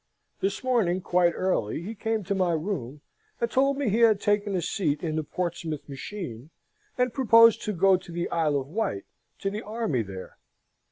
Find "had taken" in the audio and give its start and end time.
3.99-4.55